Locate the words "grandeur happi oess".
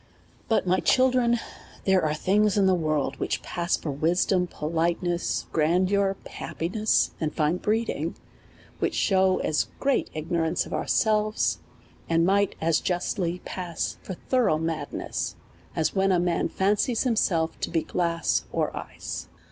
5.51-7.11